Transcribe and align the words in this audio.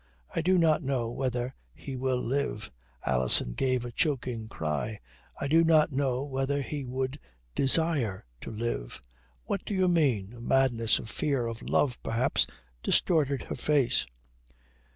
"I 0.35 0.41
do 0.41 0.57
not 0.57 0.81
know 0.81 1.11
whether 1.11 1.53
he 1.75 1.95
will 1.95 2.17
live." 2.17 2.71
Alison 3.05 3.53
gave 3.53 3.85
a 3.85 3.91
choking 3.91 4.47
cry. 4.47 4.99
"I 5.39 5.47
do 5.47 5.63
not 5.63 5.91
now 5.91 5.97
know 6.05 6.23
whether 6.23 6.63
he 6.63 6.83
would 6.83 7.19
desire 7.53 8.25
to 8.39 8.49
live." 8.49 8.99
"What 9.43 9.63
do 9.63 9.75
you 9.75 9.87
mean?" 9.87 10.33
A 10.33 10.41
madness 10.41 10.97
of 10.97 11.07
fear, 11.07 11.45
of 11.45 11.61
love 11.61 12.01
perhaps, 12.01 12.47
distorted 12.81 13.43
her 13.43 13.55
face. 13.55 14.07